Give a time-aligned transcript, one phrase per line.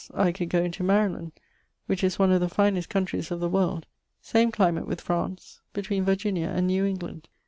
[0.15, 1.31] I could goe into Maryland,
[1.85, 3.85] which is one of the finest countrys of the world;
[4.19, 7.27] same climate with France; between Virginia and New England.